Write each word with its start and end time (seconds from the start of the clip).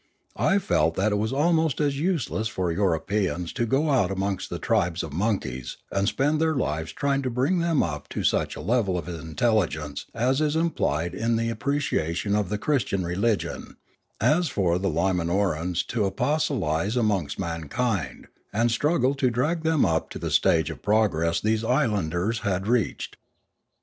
I 0.39 0.57
felt 0.57 0.95
that 0.95 1.11
it 1.11 1.17
was 1.17 1.31
almost 1.31 1.79
as 1.79 1.99
useless 1.99 2.47
for 2.47 2.71
Euro 2.71 2.99
peans 2.99 3.53
to 3.53 3.67
go 3.67 3.91
out 3.91 4.09
amongst 4.09 4.49
the 4.49 4.57
tribes 4.57 5.03
of 5.03 5.13
monkeys 5.13 5.77
and 5.91 6.07
spend 6.07 6.41
their 6.41 6.55
lives 6.55 6.91
trying 6.91 7.21
to 7.21 7.29
bring 7.29 7.59
them 7.59 7.83
up 7.83 8.09
to 8.09 8.23
such 8.23 8.55
a 8.55 8.61
level 8.61 8.97
of 8.97 9.07
intelligence 9.07 10.07
as 10.15 10.41
is 10.41 10.55
implied 10.55 11.13
in 11.13 11.35
the 11.35 11.51
appreciation 11.51 12.35
of 12.35 12.49
the 12.49 12.57
Christian 12.57 13.03
religion, 13.05 13.77
as 14.19 14.47
for 14.47 14.79
the 14.79 14.89
Limanorans 14.89 15.85
to 15.89 16.09
apos 16.09 16.47
tolise 16.49 16.97
amongst 16.99 17.37
mankind, 17.37 18.25
and 18.51 18.71
struggle 18.71 19.13
to 19.13 19.29
drag 19.29 19.61
them 19.61 19.85
up 19.85 20.09
to 20.09 20.17
the 20.17 20.31
stage 20.31 20.71
of 20.71 20.81
progress 20.81 21.39
these 21.39 21.63
islanders 21.63 22.39
had 22.39 22.65
reached. 22.65 23.17